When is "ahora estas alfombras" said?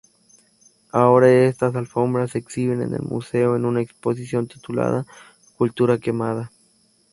0.91-2.31